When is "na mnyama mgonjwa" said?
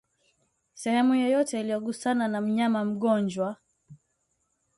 2.27-3.57